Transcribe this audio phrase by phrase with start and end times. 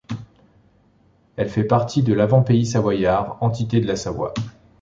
[1.35, 4.33] Elle fait partie de l'Avant-Pays savoyard, entité de la Savoie.